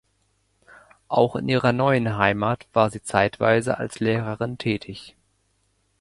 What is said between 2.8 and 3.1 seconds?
sie